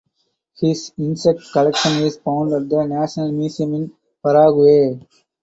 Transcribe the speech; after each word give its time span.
His 0.57 0.91
insect 0.97 1.41
collection 1.53 1.91
is 1.97 2.17
found 2.17 2.53
at 2.53 2.67
the 2.67 2.87
National 2.87 3.31
Museum 3.31 3.75
in 3.75 3.93
Prague. 4.23 4.99